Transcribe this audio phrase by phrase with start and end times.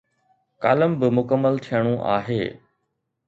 [0.63, 2.43] Column به مڪمل ٿيڻو آهي.